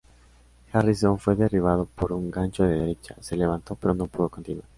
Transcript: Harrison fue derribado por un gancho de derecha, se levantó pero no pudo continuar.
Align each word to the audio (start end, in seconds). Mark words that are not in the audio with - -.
Harrison 0.73 1.19
fue 1.19 1.35
derribado 1.35 1.85
por 1.85 2.11
un 2.11 2.31
gancho 2.31 2.63
de 2.63 2.73
derecha, 2.73 3.15
se 3.19 3.37
levantó 3.37 3.75
pero 3.75 3.93
no 3.93 4.07
pudo 4.07 4.29
continuar. 4.29 4.65